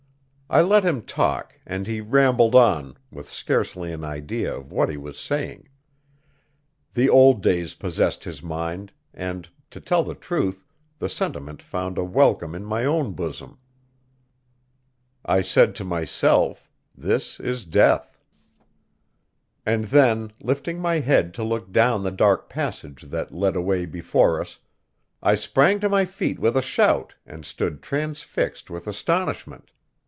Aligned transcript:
I 0.53 0.59
let 0.61 0.83
him 0.83 1.03
talk, 1.03 1.57
and 1.65 1.87
he 1.87 2.01
rambled 2.01 2.55
on, 2.55 2.97
with 3.09 3.29
scarcely 3.29 3.93
an 3.93 4.03
idea 4.03 4.53
of 4.53 4.69
what 4.69 4.89
he 4.89 4.97
was 4.97 5.17
saying. 5.17 5.69
The 6.93 7.07
old 7.07 7.41
days 7.41 7.73
possessed 7.73 8.25
his 8.25 8.43
mind, 8.43 8.91
and, 9.13 9.47
to 9.69 9.79
tell 9.79 10.03
the 10.03 10.13
truth, 10.13 10.65
the 10.99 11.07
sentiment 11.07 11.61
found 11.61 11.97
a 11.97 12.03
welcome 12.03 12.53
in 12.53 12.65
my 12.65 12.83
own 12.83 13.13
bosom. 13.13 13.59
I 15.23 15.39
said 15.39 15.73
to 15.75 15.85
myself, 15.85 16.69
"This 16.93 17.39
is 17.39 17.63
death." 17.63 18.19
And 19.65 19.85
then, 19.85 20.33
lifting 20.41 20.81
my 20.81 20.99
head 20.99 21.33
to 21.35 21.45
look 21.45 21.71
down 21.71 22.03
the 22.03 22.11
dark 22.11 22.49
passage 22.49 23.03
that 23.03 23.33
led 23.33 23.55
away 23.55 23.85
before 23.85 24.41
us, 24.41 24.59
I 25.23 25.35
sprang 25.35 25.79
to 25.79 25.87
my 25.87 26.03
feet 26.03 26.39
with 26.39 26.57
a 26.57 26.61
shout 26.61 27.15
and 27.25 27.45
stood 27.45 27.81
transfixed 27.81 28.69
with 28.69 28.85
astonishment. 28.85 29.71